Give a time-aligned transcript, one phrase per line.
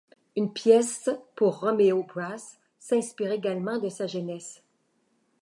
[0.35, 4.63] Une pièce pour Romeo Brass s'inspire également de sa jeunesse.